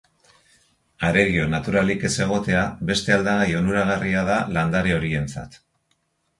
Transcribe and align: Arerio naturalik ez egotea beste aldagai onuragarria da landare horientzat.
Arerio 1.09 1.43
naturalik 1.51 2.07
ez 2.09 2.11
egotea 2.25 2.65
beste 2.93 3.15
aldagai 3.19 3.53
onuragarria 3.61 4.27
da 4.33 4.41
landare 4.59 4.99
horientzat. 4.99 5.63